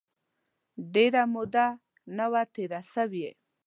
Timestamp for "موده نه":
1.33-2.25